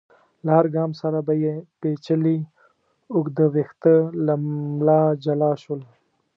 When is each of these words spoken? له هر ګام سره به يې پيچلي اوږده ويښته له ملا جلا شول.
له 0.45 0.51
هر 0.57 0.65
ګام 0.75 0.91
سره 1.01 1.19
به 1.27 1.33
يې 1.43 1.53
پيچلي 1.79 2.37
اوږده 3.13 3.45
ويښته 3.53 3.95
له 4.25 4.33
ملا 4.73 5.01
جلا 5.23 5.51
شول. 5.63 5.81